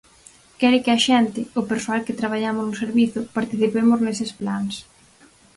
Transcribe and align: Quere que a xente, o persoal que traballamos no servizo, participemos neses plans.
Quere 0.59 0.83
que 0.83 0.91
a 0.93 0.99
xente, 1.07 1.41
o 1.59 1.63
persoal 1.71 2.01
que 2.05 2.19
traballamos 2.21 2.63
no 2.67 2.79
servizo, 2.83 3.19
participemos 3.37 3.99
neses 4.05 4.31
plans. 4.39 4.75